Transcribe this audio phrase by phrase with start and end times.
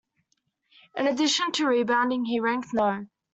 [0.95, 3.05] In addition to rebounding, he ranked No.